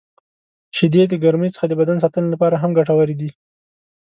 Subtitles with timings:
[0.75, 3.29] •شیدې د ګرمۍ څخه د بدن ساتنې لپاره هم ګټورې دي.